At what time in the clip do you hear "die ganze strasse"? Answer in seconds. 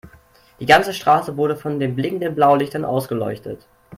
0.59-1.37